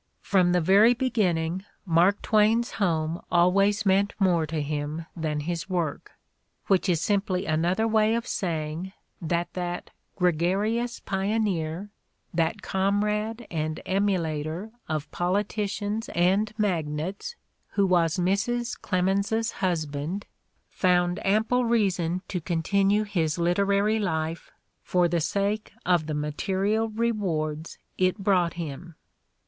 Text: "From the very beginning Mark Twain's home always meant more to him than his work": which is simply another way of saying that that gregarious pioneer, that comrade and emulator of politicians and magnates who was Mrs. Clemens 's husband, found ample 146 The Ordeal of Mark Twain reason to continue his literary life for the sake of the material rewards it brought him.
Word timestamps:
"From 0.23 0.51
the 0.51 0.61
very 0.61 0.95
beginning 0.95 1.63
Mark 1.85 2.23
Twain's 2.23 2.71
home 2.81 3.21
always 3.31 3.85
meant 3.85 4.15
more 4.17 4.47
to 4.47 4.59
him 4.59 5.05
than 5.15 5.41
his 5.41 5.69
work": 5.69 6.13
which 6.65 6.89
is 6.89 6.99
simply 6.99 7.45
another 7.45 7.87
way 7.87 8.15
of 8.15 8.25
saying 8.25 8.93
that 9.21 9.53
that 9.53 9.91
gregarious 10.15 10.99
pioneer, 11.01 11.91
that 12.33 12.63
comrade 12.63 13.45
and 13.51 13.79
emulator 13.85 14.71
of 14.89 15.11
politicians 15.11 16.09
and 16.15 16.51
magnates 16.57 17.35
who 17.73 17.85
was 17.85 18.17
Mrs. 18.17 18.81
Clemens 18.81 19.31
's 19.31 19.51
husband, 19.51 20.25
found 20.71 21.23
ample 21.23 21.59
146 21.59 21.59
The 21.59 21.59
Ordeal 21.59 21.61
of 21.61 21.69
Mark 21.69 22.47
Twain 22.47 22.81
reason 22.81 22.89
to 22.89 22.95
continue 23.03 23.03
his 23.03 23.37
literary 23.37 23.99
life 23.99 24.49
for 24.81 25.07
the 25.07 25.21
sake 25.21 25.71
of 25.85 26.07
the 26.07 26.15
material 26.15 26.89
rewards 26.89 27.77
it 27.99 28.17
brought 28.17 28.53
him. 28.53 28.95